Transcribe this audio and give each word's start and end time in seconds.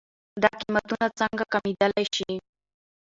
دا 0.41 0.49
قيمتونه 0.61 1.07
څنکه 1.17 1.45
کمېدلی 1.53 2.05
شي؟ 2.15 2.31